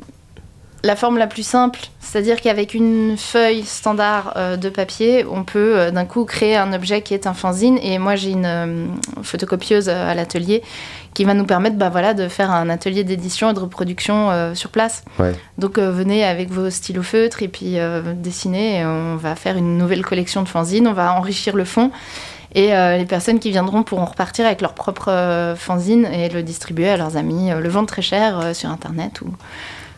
la 0.85 0.97
forme 0.97 1.17
la 1.17 1.27
plus 1.27 1.47
simple, 1.47 1.81
c'est-à-dire 2.01 2.41
qu'avec 2.41 2.75
une 2.75 3.17
feuille 3.17 3.63
standard 3.63 4.35
euh, 4.37 4.57
de 4.57 4.69
papier, 4.69 5.25
on 5.31 5.45
peut 5.45 5.79
euh, 5.79 5.91
d'un 5.93 6.05
coup 6.05 6.25
créer 6.25 6.57
un 6.57 6.73
objet 6.73 7.03
qui 7.03 7.15
est 7.15 7.27
un 7.27 7.35
fanzine. 7.35 7.79
Et 7.83 7.99
moi, 7.99 8.17
j'ai 8.17 8.31
une 8.31 8.47
euh, 8.47 8.87
photocopieuse 9.23 9.89
à 9.89 10.13
l'atelier 10.15 10.63
qui 11.15 11.25
va 11.25 11.35
nous 11.35 11.45
permettre 11.45 11.77
bah, 11.77 11.89
voilà, 11.89 12.15
de 12.15 12.27
faire 12.27 12.51
un 12.51 12.69
atelier 12.69 13.05
d'édition 13.05 13.51
et 13.51 13.55
de 13.55 13.61
reproduction 13.61 14.55
sur 14.55 14.71
place. 14.71 15.05
Ouais. 15.19 15.35
Donc 15.59 15.79
venez 15.79 16.25
avec 16.25 16.51
vos 16.51 16.71
stylos 16.71 17.03
feutres 17.03 17.43
et 17.43 17.49
puis 17.49 17.77
dessinez. 18.17 18.79
Et 18.79 18.87
on 18.87 19.17
va 19.17 19.35
faire 19.37 19.59
une 19.59 19.77
nouvelle 19.77 20.03
collection 20.07 20.43
de 20.43 20.49
fanzines, 20.49 20.89
on 20.89 20.95
va 20.95 21.15
enrichir 21.15 21.55
le 21.55 21.67
fond. 21.67 21.91
Et 22.55 22.69
les 22.69 23.05
personnes 23.05 23.41
qui 23.41 23.51
viendront 23.51 23.83
pourront 23.83 24.07
repartir 24.07 24.47
avec 24.47 24.63
leur 24.63 24.73
propre 24.73 25.55
fanzine 25.59 26.07
et 26.07 26.31
le 26.31 26.43
distribuer 26.43 26.89
à 26.89 26.97
leurs 26.97 27.19
amis, 27.19 27.51
le 27.51 27.69
vendre 27.69 27.89
très 27.89 28.01
cher 28.01 28.57
sur 28.57 28.71
Internet 28.71 29.21
ou 29.21 29.27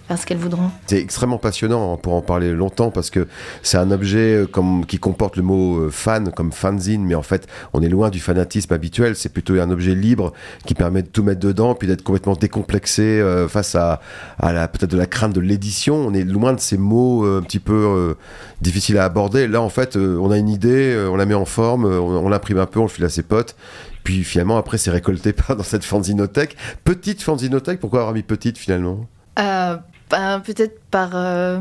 faire 0.06 0.18
ce 0.18 0.26
qu'elles 0.26 0.38
voudront. 0.38 0.70
C'est 0.87 0.99
extrêmement 0.99 1.38
passionnant 1.38 1.94
hein, 1.94 1.99
pour 2.00 2.14
en 2.14 2.23
parler 2.23 2.52
longtemps 2.52 2.90
parce 2.90 3.11
que 3.11 3.26
c'est 3.62 3.78
un 3.78 3.90
objet 3.90 4.34
euh, 4.34 4.46
comme, 4.46 4.84
qui 4.87 4.99
comporte 4.99 5.37
le 5.37 5.42
mot 5.42 5.78
euh, 5.78 5.90
fan 5.90 6.30
comme 6.32 6.52
fanzine, 6.52 7.04
mais 7.04 7.14
en 7.14 7.23
fait 7.23 7.46
on 7.73 7.82
est 7.82 7.88
loin 7.88 8.11
du 8.11 8.20
fanatisme 8.20 8.73
habituel. 8.73 9.16
C'est 9.16 9.30
plutôt 9.30 9.54
un 9.61 9.70
objet 9.70 9.94
libre 9.94 10.32
qui 10.66 10.75
permet 10.75 11.02
de 11.02 11.08
tout 11.08 11.23
mettre 11.23 11.40
dedans 11.40 11.75
puis 11.75 11.88
d'être 11.88 12.02
complètement 12.02 12.34
décomplexé 12.34 13.02
euh, 13.02 13.49
face 13.49 13.75
à, 13.75 14.00
à 14.38 14.52
la 14.52 14.68
peut-être 14.68 14.90
de 14.90 14.96
la 14.96 15.06
crainte 15.06 15.32
de 15.32 15.40
l'édition. 15.40 15.96
On 15.96 16.12
est 16.12 16.25
loin 16.25 16.52
de 16.52 16.61
ces 16.61 16.76
mots 16.76 17.25
euh, 17.25 17.38
un 17.38 17.42
petit 17.42 17.61
peu 17.61 17.73
euh, 17.73 18.14
difficiles 18.61 18.99
à 18.99 19.04
aborder. 19.04 19.49
Là 19.49 19.62
en 19.62 19.70
fait 19.70 19.96
on 19.96 20.30
a 20.30 20.38
une 20.38 20.49
idée, 20.49 21.08
on 21.11 21.16
la 21.16 21.26
met 21.26 21.34
en 21.34 21.44
forme, 21.44 21.87
on, 21.87 22.18
on 22.18 22.28
l'imprime 22.28 22.58
un 22.58 22.66
peu, 22.66 22.80
on 22.80 22.84
le 22.84 22.88
file 22.88 23.04
à 23.04 23.08
ses 23.08 23.23
potes. 23.23 23.56
Puis 24.02 24.23
finalement 24.23 24.58
après 24.58 24.76
c'est 24.76 24.90
récolté 24.90 25.32
par 25.32 25.56
dans 25.56 25.62
cette 25.62 25.84
fanzinothèque. 25.84 26.56
Petite 26.84 27.23
fanzinothèque, 27.23 27.80
pourquoi 27.80 28.00
avoir 28.00 28.14
mis 28.14 28.23
petite 28.23 28.58
finalement? 28.58 29.06
Euh, 29.38 29.76
ben, 30.11 30.40
Peut-être 30.40 30.80
par, 30.90 31.11
euh, 31.14 31.58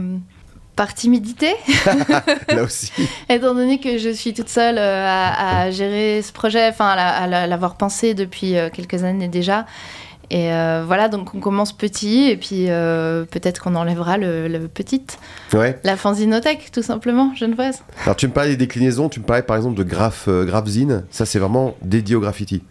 par 0.75 0.93
timidité, 0.93 1.53
Là 2.49 2.63
aussi. 2.63 2.91
étant 3.29 3.53
donné 3.53 3.79
que 3.79 3.97
je 3.97 4.09
suis 4.09 4.33
toute 4.33 4.49
seule 4.49 4.77
euh, 4.77 5.05
à, 5.07 5.61
à 5.61 5.71
gérer 5.71 6.21
ce 6.21 6.31
projet, 6.31 6.67
enfin 6.69 6.87
à, 6.87 6.95
la- 6.95 7.09
à 7.15 7.27
la- 7.27 7.47
l'avoir 7.47 7.75
pensé 7.75 8.13
depuis 8.13 8.57
euh, 8.57 8.69
quelques 8.71 9.03
années 9.03 9.27
déjà. 9.27 9.65
Et 10.29 10.51
euh, 10.51 10.83
voilà, 10.87 11.09
donc 11.09 11.35
on 11.35 11.39
commence 11.39 11.73
petit 11.73 12.23
et 12.29 12.37
puis 12.37 12.65
euh, 12.69 13.23
peut-être 13.25 13.61
qu'on 13.61 13.75
enlèvera 13.75 14.17
le, 14.17 14.47
le 14.47 14.67
petite. 14.67 15.19
Ouais. 15.53 15.79
La 15.83 15.95
fanzinothèque, 15.95 16.71
tout 16.71 16.81
simplement, 16.81 17.35
genevoise. 17.35 17.83
Alors 18.03 18.15
tu 18.15 18.27
me 18.27 18.31
parlais 18.33 18.51
des 18.51 18.57
déclinaisons, 18.57 19.09
tu 19.09 19.19
me 19.19 19.25
parlais 19.25 19.43
par 19.43 19.57
exemple 19.57 19.77
de 19.77 19.83
graph, 19.83 20.25
euh, 20.27 20.43
Graphzine, 20.45 21.03
ça 21.11 21.25
c'est 21.27 21.37
vraiment 21.39 21.75
dédié 21.83 22.15
au 22.15 22.19
graffiti. 22.21 22.63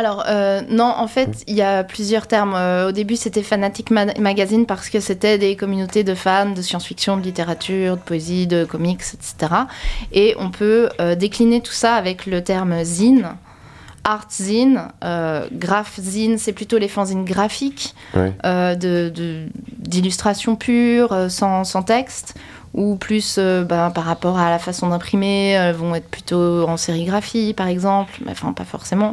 Alors, 0.00 0.24
euh, 0.28 0.62
non, 0.70 0.86
en 0.96 1.06
fait, 1.08 1.44
il 1.46 1.54
y 1.54 1.60
a 1.60 1.84
plusieurs 1.84 2.26
termes. 2.26 2.54
Euh, 2.54 2.88
au 2.88 2.92
début, 2.92 3.16
c'était 3.16 3.42
Fanatic 3.42 3.90
Ma- 3.90 4.14
Magazine 4.18 4.64
parce 4.64 4.88
que 4.88 4.98
c'était 4.98 5.36
des 5.36 5.56
communautés 5.56 6.04
de 6.04 6.14
fans 6.14 6.48
de 6.52 6.62
science-fiction, 6.62 7.18
de 7.18 7.22
littérature, 7.22 7.96
de 7.98 8.00
poésie, 8.00 8.46
de 8.46 8.64
comics, 8.64 9.02
etc. 9.12 9.52
Et 10.12 10.34
on 10.38 10.50
peut 10.50 10.88
euh, 11.02 11.14
décliner 11.16 11.60
tout 11.60 11.72
ça 11.74 11.96
avec 11.96 12.24
le 12.24 12.42
terme 12.42 12.82
zine. 12.82 13.28
Art 14.02 14.28
zine, 14.30 14.84
euh, 15.04 15.46
graph 15.52 16.00
zine, 16.00 16.38
c'est 16.38 16.54
plutôt 16.54 16.78
les 16.78 16.88
fanzines 16.88 17.26
graphiques 17.26 17.94
d'illustrations 19.78 20.56
pures, 20.56 21.12
euh, 21.12 21.28
sans, 21.28 21.64
sans 21.64 21.82
texte, 21.82 22.34
ou 22.74 22.96
plus 22.96 23.38
ben, 23.38 23.90
par 23.90 24.04
rapport 24.04 24.38
à 24.38 24.50
la 24.50 24.58
façon 24.58 24.88
d'imprimer, 24.88 25.72
vont 25.76 25.94
être 25.94 26.08
plutôt 26.08 26.68
en 26.68 26.76
sérigraphie 26.76 27.52
par 27.52 27.66
exemple, 27.66 28.12
enfin 28.28 28.52
pas 28.52 28.64
forcément, 28.64 29.12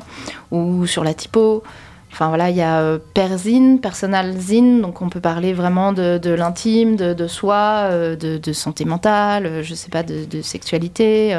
ou 0.52 0.86
sur 0.86 1.04
la 1.04 1.14
typo. 1.14 1.64
Enfin 2.12 2.30
voilà, 2.30 2.50
il 2.50 2.56
y 2.56 2.62
a 2.62 2.80
euh, 2.80 2.98
Perzine, 3.14 3.80
Personal 3.80 4.36
Zine, 4.38 4.82
donc 4.82 5.04
on 5.04 5.10
peut 5.10 5.20
parler 5.20 5.54
vraiment 5.54 5.94
de, 5.94 6.30
l'intime, 6.32 6.96
de, 6.96 7.28
soi, 7.28 7.90
euh, 7.92 8.16
de, 8.16 8.54
santé 8.54 8.86
mentale, 8.86 9.46
euh, 9.46 9.64
je 9.64 9.76
sais 9.76 9.90
pas, 9.90 10.02
de, 10.02 10.42
sexualité. 10.42 11.38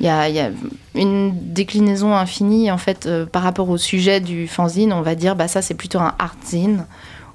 Il 0.00 0.06
y, 0.06 0.08
a, 0.08 0.50
une 0.94 1.52
déclinaison 1.52 2.14
infinie 2.14 2.70
en 2.70 2.78
fait 2.78 3.08
par 3.32 3.42
rapport 3.42 3.68
au 3.68 3.76
sujet 3.76 4.20
du 4.20 4.48
fanzine. 4.48 4.92
On 4.92 5.02
va 5.02 5.14
dire 5.14 5.36
bah 5.36 5.48
ça 5.48 5.60
c'est 5.60 5.74
plutôt 5.74 5.98
un 5.98 6.14
art 6.18 6.36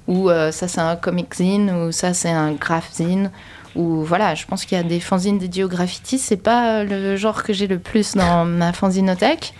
ou 0.08 0.28
ça 0.28 0.66
c'est 0.66 0.80
un 0.80 0.96
comic 0.96 1.34
zine 1.34 1.70
ou 1.70 1.92
ça 1.92 2.14
c'est 2.14 2.30
un 2.30 2.52
graph 2.52 2.90
zine 2.92 3.30
ou 3.76 4.02
voilà. 4.04 4.34
Je 4.34 4.46
pense 4.46 4.64
qu'il 4.64 4.76
y 4.76 4.80
a 4.80 4.84
des 4.84 5.00
fanzines 5.00 5.38
dédiés 5.38 5.64
au 5.64 5.68
graffiti. 5.68 6.18
C'est 6.18 6.36
pas 6.36 6.84
le 6.84 7.16
genre 7.16 7.42
que 7.42 7.52
j'ai 7.52 7.66
le 7.66 7.78
plus 7.78 8.14
dans 8.14 8.44
ma 8.44 8.72
fanzinothèque. 8.72 9.54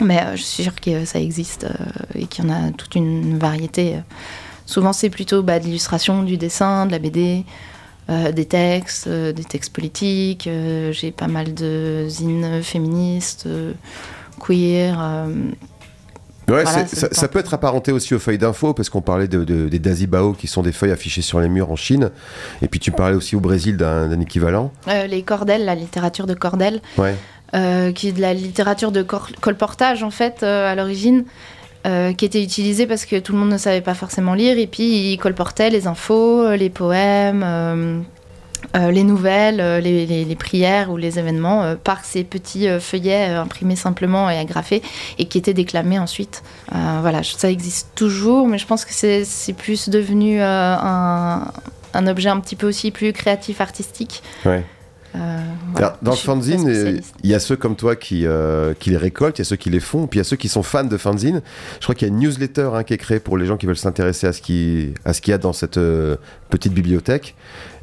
Mais 0.00 0.20
euh, 0.20 0.36
je 0.36 0.42
suis 0.42 0.62
sûre 0.62 0.74
que 0.74 1.04
ça 1.04 1.20
existe 1.20 1.64
euh, 1.64 1.74
et 2.14 2.26
qu'il 2.26 2.44
y 2.44 2.48
en 2.48 2.52
a 2.52 2.70
toute 2.72 2.94
une 2.94 3.38
variété. 3.38 3.96
Souvent, 4.66 4.92
c'est 4.92 5.10
plutôt 5.10 5.42
bah, 5.42 5.58
de 5.58 5.64
l'illustration, 5.64 6.22
du 6.22 6.36
dessin, 6.36 6.86
de 6.86 6.92
la 6.92 6.98
BD, 6.98 7.44
euh, 8.10 8.32
des 8.32 8.44
textes, 8.44 9.08
des 9.08 9.44
textes 9.44 9.72
politiques. 9.72 10.48
J'ai 10.90 11.12
pas 11.12 11.28
mal 11.28 11.54
de 11.54 12.06
zines 12.08 12.62
féministes, 12.62 13.48
queer. 14.38 15.26
Ouais, 16.48 16.64
ça, 16.64 17.28
peut 17.28 17.38
être 17.38 17.54
apparenté 17.54 17.92
aussi 17.92 18.14
aux 18.14 18.18
feuilles 18.18 18.38
d'info, 18.38 18.72
parce 18.72 18.88
qu'on 18.88 19.00
parlait 19.00 19.28
de, 19.28 19.44
des 19.44 19.78
Dazibao, 19.78 20.32
qui 20.32 20.46
sont 20.46 20.62
des 20.62 20.72
feuilles 20.72 20.92
affichées 20.92 21.22
sur 21.22 21.40
les 21.40 21.48
murs 21.48 21.70
en 21.70 21.76
Chine. 21.76 22.10
Et 22.62 22.68
puis 22.68 22.78
tu 22.80 22.92
parlais 22.92 23.16
aussi 23.16 23.34
au 23.34 23.40
Brésil 23.40 23.76
d'un 23.76 24.20
équivalent. 24.20 24.72
les 24.86 25.22
cordelles, 25.22 25.64
la 25.64 25.74
littérature 25.74 26.26
de 26.26 26.34
cordelles. 26.34 26.80
Ouais. 26.98 27.14
Euh, 27.54 27.92
qui 27.92 28.08
est 28.08 28.12
de 28.12 28.20
la 28.20 28.34
littérature 28.34 28.90
de 28.90 29.02
colportage 29.02 30.02
en 30.02 30.10
fait 30.10 30.42
euh, 30.42 30.70
à 30.70 30.74
l'origine, 30.74 31.24
euh, 31.86 32.12
qui 32.12 32.24
était 32.24 32.42
utilisée 32.42 32.88
parce 32.88 33.04
que 33.04 33.20
tout 33.20 33.32
le 33.32 33.38
monde 33.38 33.50
ne 33.50 33.56
savait 33.56 33.82
pas 33.82 33.94
forcément 33.94 34.34
lire 34.34 34.58
et 34.58 34.66
puis 34.66 35.12
ils 35.12 35.16
colportaient 35.16 35.70
les 35.70 35.86
infos, 35.86 36.50
les 36.56 36.70
poèmes. 36.70 38.04
Les 38.74 39.04
nouvelles, 39.04 39.82
les, 39.82 40.36
prières 40.36 40.90
ou 40.90 40.96
les 40.96 41.18
événements 41.18 41.76
par 41.82 42.04
ces 42.04 42.24
petits 42.24 42.68
feuillets 42.80 43.26
imprimés 43.26 43.76
simplement 43.76 44.28
et 44.28 44.38
agrafés 44.38 44.82
et 45.18 45.26
qui 45.26 45.38
étaient 45.38 45.54
déclamés 45.54 45.98
ensuite. 45.98 46.42
voilà, 46.70 47.22
ça 47.22 47.50
existe 47.50 47.90
toujours, 47.94 48.46
mais 48.48 48.58
je 48.58 48.66
pense 48.66 48.84
que 48.84 48.92
c'est 48.92 49.52
plus 49.52 49.88
devenu 49.88 50.40
un, 50.40 51.50
un, 51.94 52.06
objet 52.06 52.28
un 52.28 52.40
petit 52.40 52.56
peu 52.56 52.68
aussi 52.68 52.90
plus 52.90 53.12
créatif, 53.12 53.60
artistique. 53.60 54.22
Euh, 55.14 55.90
dans 56.02 56.10
le 56.12 56.16
fanzine, 56.16 57.00
il 57.22 57.30
y 57.30 57.34
a 57.34 57.40
ceux 57.40 57.56
comme 57.56 57.76
toi 57.76 57.96
qui, 57.96 58.26
euh, 58.26 58.74
qui 58.78 58.90
les 58.90 58.96
récoltent, 58.96 59.38
il 59.38 59.42
y 59.42 59.46
a 59.46 59.46
ceux 59.46 59.56
qui 59.56 59.70
les 59.70 59.80
font, 59.80 60.06
puis 60.06 60.18
il 60.18 60.20
y 60.20 60.22
a 60.22 60.24
ceux 60.24 60.36
qui 60.36 60.48
sont 60.48 60.62
fans 60.62 60.84
de 60.84 60.96
fanzine. 60.96 61.42
Je 61.80 61.84
crois 61.84 61.94
qu'il 61.94 62.08
y 62.08 62.10
a 62.10 62.14
une 62.14 62.20
newsletter 62.20 62.70
hein, 62.74 62.82
qui 62.84 62.94
est 62.94 62.98
créée 62.98 63.20
pour 63.20 63.36
les 63.38 63.46
gens 63.46 63.56
qui 63.56 63.66
veulent 63.66 63.76
s'intéresser 63.76 64.26
à 64.26 64.32
ce 64.32 64.40
qu'il 64.40 64.94
y 65.26 65.32
a 65.32 65.38
dans 65.38 65.52
cette 65.52 65.78
euh, 65.78 66.16
petite 66.50 66.72
bibliothèque. 66.72 67.34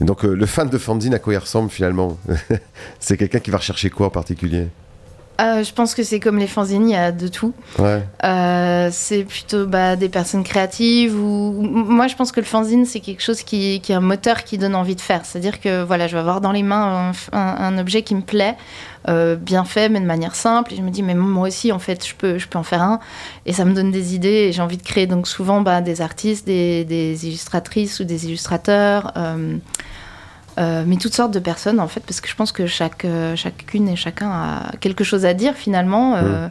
donc 0.01 0.24
le 0.24 0.46
fan 0.46 0.70
de 0.70 0.77
fanzine, 0.77 1.13
à 1.13 1.20
quoi 1.20 1.34
il 1.34 1.38
ressemble 1.38 1.70
finalement? 1.70 2.18
C'est 3.00 3.18
quelqu'un 3.18 3.39
qui 3.39 3.51
va 3.51 3.58
rechercher 3.58 3.89
quoi 3.89 4.08
en 4.08 4.12
particulier? 4.12 4.68
Euh, 5.42 5.63
je 5.63 5.74
pense 5.74 5.96
que 5.96 6.04
c'est 6.04 6.20
comme 6.20 6.38
les 6.38 6.48
fanzines, 6.48 6.88
il 6.88 6.94
y 6.94 6.96
a 6.96 7.12
de 7.12 7.28
tout. 7.28 7.54
Euh, 7.80 8.90
c'est 8.92 9.24
plutôt 9.24 9.66
bah, 9.66 9.96
des 9.96 10.10
personnes 10.10 10.44
créatives 10.44 11.20
ou 11.20 11.52
moi 11.62 12.08
je 12.08 12.16
pense 12.16 12.32
que 12.32 12.40
le 12.40 12.46
fanzine 12.46 12.86
c'est 12.86 13.00
quelque 13.00 13.24
chose 13.24 13.42
qui, 13.42 13.82
qui, 13.82 13.92
est 13.92 13.96
un 13.96 14.00
moteur 14.00 14.44
qui 14.44 14.60
donne 14.60 14.75
envie 14.75 14.96
de 14.96 15.02
faire. 15.02 15.25
C'est-à-dire 15.25 15.60
que 15.60 15.84
voilà, 15.84 16.08
je 16.08 16.13
vais 16.13 16.20
avoir 16.20 16.40
dans 16.40 16.52
les 16.52 16.62
mains 16.62 17.12
un, 17.32 17.78
objet 17.80 18.04
qui 18.04 18.13
me 18.13 18.22
plaît, 18.22 18.56
euh, 19.10 19.36
bien 19.36 19.63
fait 19.63 19.90
mais 19.90 20.00
de 20.00 20.06
manière 20.06 20.36
simple 20.36 20.74
et 20.74 20.75
je 20.75 20.82
me 20.84 20.92
dis 20.92 21.02
mais 21.02 21.16
moi 21.16 21.48
aussi 21.48 21.72
en 21.72 21.80
fait 21.80 22.06
je 22.08 22.13
peux 22.13 22.38
je 22.38 22.48
peux 22.48 22.60
en 22.60 22.63
faire 22.63 22.84
un 22.84 23.00
et 23.46 23.52
ça 23.52 23.66
me 23.66 23.74
donne 23.74 23.92
des 23.92 24.13
idées 24.13 24.28
et 24.28 24.52
j'ai 24.52 24.62
envie 24.62 24.78
de 24.78 24.84
créer 24.84 25.08
donc 25.08 25.28
souvent 25.28 25.62
bah, 25.62 25.82
des 25.82 26.02
artistes, 26.02 26.46
des, 26.46 26.86
des, 26.86 27.28
illustratrices 27.28 28.00
ou 28.00 28.04
des 28.04 28.28
illustrateurs. 28.28 29.12
Euh, 30.57 30.83
mais 30.86 30.98
toutes 30.98 31.13
sortes 31.13 31.33
de 31.33 31.39
personnes 31.39 31.79
en 31.79 31.88
fait, 31.88 32.01
parce 32.01 32.22
que 32.22 32.29
je 32.29 32.36
pense 32.36 32.51
que 32.51 32.67
chaque, 32.67 33.05
euh, 33.05 33.36
chacune 33.36 33.89
et 33.89 33.95
chacun 33.95 34.29
a 34.29 34.72
quelque 34.79 35.03
chose 35.03 35.25
à 35.25 35.33
dire 35.33 35.55
finalement, 35.55 36.15
euh, 36.15 36.48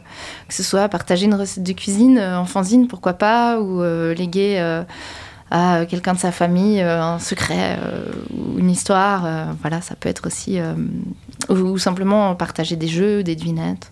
que 0.47 0.53
ce 0.53 0.63
soit 0.63 0.89
partager 0.89 1.25
une 1.25 1.35
recette 1.35 1.63
de 1.63 1.71
cuisine 1.71 2.19
en 2.19 2.45
fanzine, 2.45 2.87
pourquoi 2.87 3.13
pas, 3.13 3.59
ou 3.59 3.81
léguer 4.13 4.83
à 5.51 5.85
quelqu'un 5.85 6.13
de 6.13 6.19
sa 6.19 6.31
famille 6.31 6.81
un 6.81 7.19
secret 7.19 7.77
ou 8.35 8.59
une 8.59 8.69
histoire, 8.69 9.27
voilà, 9.61 9.81
ça 9.81 9.95
peut 9.95 10.09
être 10.09 10.27
aussi, 10.27 10.59
ou, 11.49 11.77
simplement 11.77 12.35
partager 12.35 12.75
des 12.75 12.87
jeux, 12.87 13.23
des 13.23 13.35
devinettes. 13.35 13.91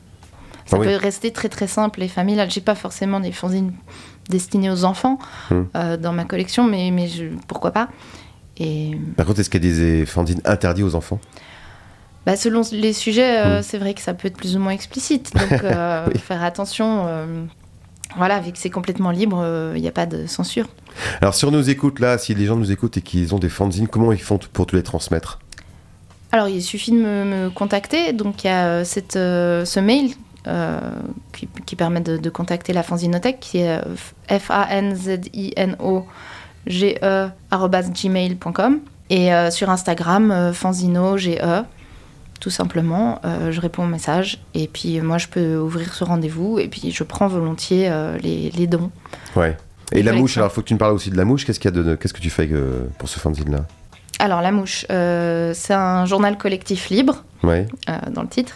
Ça 0.65 0.77
ah 0.79 0.83
peut 0.83 0.95
rester 0.95 1.31
très 1.31 1.49
très 1.49 1.67
simple 1.67 2.01
et 2.01 2.07
familial. 2.07 2.49
J'ai 2.49 2.61
pas 2.61 2.75
forcément 2.75 3.19
des 3.19 3.31
fanzines 3.31 3.73
destinées 4.29 4.69
aux 4.69 4.85
enfants 4.85 5.19
mmh. 5.49 5.97
dans 5.97 6.13
ma 6.13 6.23
collection, 6.23 6.65
mais, 6.65 6.91
mais 6.91 7.07
je, 7.07 7.25
pourquoi 7.47 7.71
pas. 7.71 7.89
Par 9.15 9.25
contre, 9.25 9.39
est-ce 9.39 9.49
qu'il 9.49 9.63
y 9.63 9.67
a 9.67 9.73
des 9.73 10.05
fanzines 10.05 10.41
interdits 10.45 10.83
aux 10.83 10.95
enfants? 10.95 11.19
Bah, 12.25 12.35
selon 12.35 12.61
les 12.71 12.93
sujets, 12.93 13.39
euh, 13.39 13.59
hmm. 13.59 13.63
c'est 13.63 13.77
vrai 13.77 13.93
que 13.93 14.01
ça 14.01 14.13
peut 14.13 14.27
être 14.27 14.37
plus 14.37 14.55
ou 14.55 14.59
moins 14.59 14.71
explicite. 14.71 15.33
Donc, 15.33 15.51
euh, 15.63 16.07
faire 16.11 16.43
attention. 16.43 17.05
Euh, 17.07 17.45
voilà, 18.17 18.39
vu 18.39 18.51
que 18.51 18.57
c'est 18.57 18.69
complètement 18.69 19.11
libre, 19.11 19.71
il 19.75 19.81
n'y 19.81 19.87
a 19.87 19.93
pas 19.93 20.05
de 20.05 20.27
censure. 20.27 20.67
Alors, 21.21 21.33
si 21.33 21.45
on 21.45 21.51
nous 21.51 21.69
écoute 21.69 21.99
là, 21.99 22.17
si 22.17 22.35
les 22.35 22.45
gens 22.45 22.57
nous 22.57 22.71
écoutent 22.71 22.97
et 22.97 23.01
qu'ils 23.01 23.33
ont 23.33 23.39
des 23.39 23.49
fanzines, 23.49 23.87
comment 23.87 24.11
ils 24.11 24.21
font 24.21 24.37
pour 24.51 24.65
te 24.65 24.75
les 24.75 24.83
transmettre? 24.83 25.39
Alors, 26.33 26.49
il 26.49 26.61
suffit 26.61 26.91
de 26.91 26.97
me, 26.97 27.49
contacter. 27.49 28.11
Donc, 28.11 28.43
il 28.43 28.47
y 28.47 28.49
a 28.49 28.83
cette, 28.83 29.13
ce 29.13 29.79
mail 29.79 30.11
qui, 31.65 31.75
permet 31.77 32.01
de, 32.01 32.17
de, 32.17 32.29
contacter 32.29 32.73
la 32.73 32.83
fanzinothèque 32.83 33.39
qui 33.39 33.59
est 33.59 33.79
F-A-N-Z-I-N-O 34.27 36.05
ge.gmail.com 36.67 38.41
et 39.11 39.33
euh, 39.33 39.51
sur 39.51 39.69
Instagram, 39.69 40.31
euh, 40.31 40.53
fanzino, 40.53 41.17
ge, 41.17 41.37
tout 42.39 42.49
simplement. 42.49 43.19
Euh, 43.25 43.51
je 43.51 43.59
réponds 43.59 43.83
au 43.83 43.87
message 43.87 44.41
et 44.53 44.67
puis 44.67 45.01
moi 45.01 45.17
je 45.17 45.27
peux 45.27 45.57
ouvrir 45.57 45.93
ce 45.93 46.05
rendez-vous 46.05 46.59
et 46.59 46.69
puis 46.69 46.91
je 46.91 47.03
prends 47.03 47.27
volontiers 47.27 47.91
les, 48.23 48.49
les, 48.51 48.67
dons. 48.67 48.89
Ouais. 49.35 49.57
Et 49.91 50.01
la 50.01 50.13
mouche, 50.13 50.37
alors 50.37 50.51
faut 50.51 50.61
que 50.61 50.67
tu 50.67 50.73
me 50.73 50.79
parles 50.79 50.93
aussi 50.93 51.09
de 51.11 51.17
la 51.17 51.25
mouche. 51.25 51.45
Qu'est-ce 51.45 51.59
qu'il 51.59 51.75
y 51.75 51.77
a 51.77 51.83
de, 51.83 51.95
qu'est-ce 51.95 52.13
que 52.13 52.21
tu 52.21 52.29
fais 52.29 52.49
pour 52.97 53.09
ce 53.09 53.19
fanzine-là? 53.19 53.65
Alors, 54.19 54.41
La 54.41 54.51
Mouche, 54.51 54.85
c'est 54.87 55.73
un 55.73 56.05
journal 56.05 56.37
collectif 56.37 56.89
libre, 56.89 57.23
ouais. 57.43 57.65
dans 58.11 58.21
le 58.21 58.27
titre. 58.27 58.53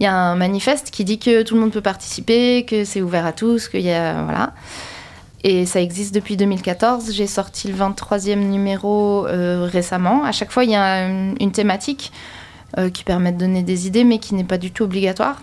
Il 0.00 0.04
y 0.04 0.06
a 0.06 0.14
un 0.14 0.34
manifeste 0.34 0.90
qui 0.90 1.04
dit 1.04 1.20
que 1.20 1.42
tout 1.42 1.54
le 1.54 1.60
monde 1.60 1.72
peut 1.72 1.80
participer, 1.80 2.64
que 2.64 2.84
c'est 2.84 3.00
ouvert 3.00 3.24
à 3.24 3.32
tous, 3.32 3.68
qu'il 3.68 3.82
y 3.82 3.92
a. 3.92 4.24
Voilà. 4.24 4.52
Et 5.46 5.66
ça 5.66 5.82
existe 5.82 6.14
depuis 6.14 6.38
2014. 6.38 7.12
J'ai 7.12 7.26
sorti 7.26 7.68
le 7.68 7.74
23e 7.74 8.36
numéro 8.36 9.26
euh, 9.26 9.68
récemment. 9.70 10.24
À 10.24 10.32
chaque 10.32 10.50
fois, 10.50 10.64
il 10.64 10.70
y 10.70 10.74
a 10.74 11.06
une, 11.06 11.52
thématique 11.52 12.12
euh, 12.78 12.88
qui 12.88 13.04
permet 13.04 13.30
de 13.30 13.38
donner 13.38 13.62
des 13.62 13.86
idées, 13.86 14.04
mais 14.04 14.18
qui 14.18 14.34
n'est 14.34 14.42
pas 14.42 14.56
du 14.56 14.70
tout 14.70 14.84
obligatoire. 14.84 15.42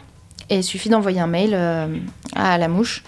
Et 0.50 0.58
il 0.58 0.64
suffit 0.64 0.90
d'envoyer 0.90 1.20
un 1.20 1.28
mail 1.28 1.52
euh, 1.54 1.86
à 2.36 2.58
la 2.58 2.68
mouche. 2.68 3.04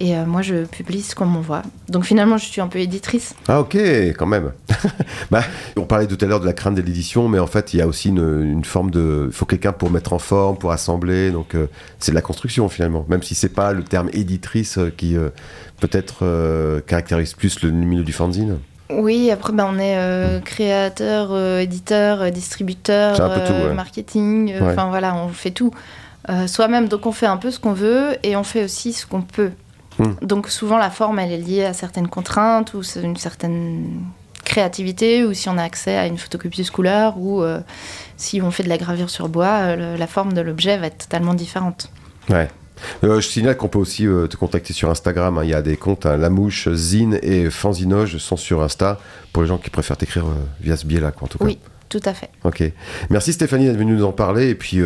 Et 0.00 0.16
moi, 0.26 0.42
je 0.42 0.64
publie 0.64 1.02
ce 1.02 1.14
qu'on 1.14 1.26
m'envoie. 1.26 1.62
Donc 1.88 2.04
finalement, 2.04 2.36
je 2.36 2.46
suis 2.46 2.60
un 2.60 2.66
peu 2.66 2.80
éditrice. 2.80 3.34
Ah 3.46 3.60
ok, 3.60 3.76
quand 3.76 4.26
même. 4.26 4.50
bah, 5.30 5.44
on 5.76 5.82
parlait 5.82 6.08
tout 6.08 6.18
à 6.20 6.26
l'heure 6.26 6.40
de 6.40 6.46
la 6.46 6.52
crainte 6.52 6.74
de 6.74 6.82
l'édition, 6.82 7.28
mais 7.28 7.38
en 7.38 7.46
fait, 7.46 7.74
il 7.74 7.78
y 7.78 7.80
a 7.80 7.86
aussi 7.86 8.08
une, 8.08 8.64
forme 8.64 8.90
de... 8.90 9.26
Il 9.28 9.32
faut 9.32 9.46
quelqu'un 9.46 9.72
pour 9.72 9.90
mettre 9.90 10.12
en 10.12 10.18
forme, 10.18 10.56
pour 10.58 10.72
assembler. 10.72 11.30
Donc 11.30 11.56
c'est 12.00 12.10
de 12.10 12.16
la 12.16 12.22
construction 12.22 12.68
finalement. 12.68 13.06
Même 13.08 13.22
si 13.22 13.36
c'est 13.36 13.48
pas 13.48 13.72
le 13.72 13.84
terme 13.84 14.10
éditrice 14.12 14.80
qui 14.96 15.16
peut-être 15.80 16.18
euh, 16.22 16.80
caractérise 16.80 17.34
plus 17.34 17.62
le 17.62 17.70
milieu 17.70 18.04
du 18.04 18.12
fanzine 18.12 18.58
oui, 18.90 19.30
après 19.30 19.54
ben, 19.54 19.66
on 19.72 19.78
est 19.78 19.96
euh, 19.96 20.40
créateur, 20.40 21.28
euh, 21.30 21.60
éditeur, 21.60 22.30
distributeur, 22.30 23.18
marketing, 23.74 24.54
enfin 24.60 24.88
voilà, 24.90 25.16
on 25.16 25.28
fait 25.28 25.52
tout 25.52 25.72
soi-même. 26.46 26.88
Donc 26.88 27.06
on 27.06 27.12
fait 27.12 27.26
un 27.26 27.38
peu 27.38 27.50
ce 27.50 27.58
qu'on 27.58 27.72
veut 27.72 28.16
et 28.22 28.36
on 28.36 28.44
fait 28.44 28.62
aussi 28.62 28.92
ce 28.92 29.06
qu'on 29.06 29.22
peut. 29.22 29.52
Hmm. 29.98 30.14
Donc 30.22 30.48
souvent 30.48 30.78
la 30.78 30.90
forme 30.90 31.18
elle 31.18 31.32
est 31.32 31.38
liée 31.38 31.64
à 31.64 31.72
certaines 31.72 32.08
contraintes 32.08 32.74
ou 32.74 32.82
une 33.00 33.16
certaine 33.16 34.00
créativité 34.44 35.24
ou 35.24 35.32
si 35.34 35.48
on 35.48 35.56
a 35.56 35.62
accès 35.62 35.96
à 35.96 36.06
une 36.06 36.18
photocopieuse 36.18 36.70
couleur 36.70 37.18
ou 37.18 37.42
si 38.16 38.42
on 38.42 38.50
fait 38.50 38.62
de 38.62 38.68
la 38.68 38.76
gravure 38.76 39.08
sur 39.08 39.28
bois, 39.28 39.74
la 39.74 40.06
forme 40.06 40.32
de 40.32 40.40
l'objet 40.40 40.76
va 40.76 40.88
être 40.88 40.98
totalement 40.98 41.32
différente. 41.32 41.90
Ouais. 42.28 42.48
Euh, 43.02 43.20
je 43.20 43.28
signale 43.28 43.56
qu'on 43.56 43.68
peut 43.68 43.78
aussi 43.78 44.06
euh, 44.06 44.26
te 44.26 44.36
contacter 44.36 44.72
sur 44.72 44.90
Instagram. 44.90 45.38
Hein. 45.38 45.44
Il 45.44 45.50
y 45.50 45.54
a 45.54 45.62
des 45.62 45.76
comptes, 45.76 46.06
hein, 46.06 46.16
La 46.16 46.30
Mouche, 46.30 46.68
Zine 46.72 47.18
et 47.22 47.50
Fanzinoge 47.50 48.18
sont 48.18 48.36
sur 48.36 48.62
Insta 48.62 48.98
pour 49.32 49.42
les 49.42 49.48
gens 49.48 49.58
qui 49.58 49.70
préfèrent 49.70 49.96
t'écrire 49.96 50.26
euh, 50.26 50.34
via 50.60 50.76
ce 50.76 50.86
biais-là, 50.86 51.12
en 51.20 51.26
tout 51.26 51.38
cas. 51.38 51.44
Oui, 51.44 51.58
tout 51.88 52.00
à 52.04 52.14
fait. 52.14 52.30
Ok. 52.44 52.62
Merci 53.10 53.32
Stéphanie 53.32 53.66
d'être 53.66 53.76
venue 53.76 53.96
nous 53.96 54.04
en 54.04 54.12
parler. 54.12 54.48
Et 54.48 54.54
puis, 54.54 54.80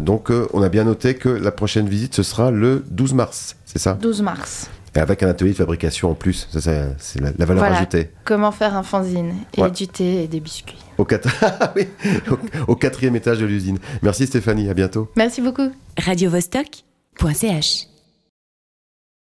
donc, 0.00 0.30
on 0.52 0.62
a 0.62 0.68
bien 0.68 0.84
noté 0.84 1.14
que 1.14 1.28
la 1.28 1.50
prochaine 1.50 1.88
visite, 1.88 2.14
ce 2.14 2.22
sera 2.22 2.50
le 2.50 2.84
12 2.90 3.14
mars, 3.14 3.56
c'est 3.64 3.78
ça? 3.78 3.94
12 3.94 4.22
mars. 4.22 4.70
Et 4.96 5.00
avec 5.00 5.24
un 5.24 5.28
atelier 5.28 5.50
de 5.50 5.56
fabrication 5.56 6.12
en 6.12 6.14
plus, 6.14 6.46
ça, 6.52 6.60
c'est 6.98 7.20
la, 7.20 7.44
valeur 7.44 7.64
ajoutée. 7.64 8.10
Comment 8.24 8.52
faire 8.52 8.76
un 8.76 8.84
fanzine 8.84 9.34
et 9.56 9.68
du 9.70 9.88
thé 9.88 10.22
et 10.22 10.28
des 10.28 10.38
biscuits. 10.38 10.78
Au, 10.98 11.02
au, 12.30 12.38
au 12.68 12.76
quatrième 12.76 13.16
étage 13.16 13.38
de 13.38 13.46
l'usine. 13.46 13.78
Merci 14.02 14.26
Stéphanie, 14.26 14.68
à 14.68 14.74
bientôt. 14.74 15.10
Merci 15.16 15.40
beaucoup. 15.40 15.72
Radio 15.98 16.30
-Vostok 16.30 16.83
.ch 17.16 17.86